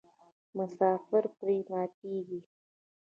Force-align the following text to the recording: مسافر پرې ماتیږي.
مسافر 0.57 1.23
پرې 1.37 1.57
ماتیږي. 1.71 2.39